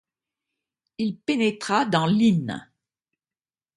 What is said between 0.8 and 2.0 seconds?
Il pénétra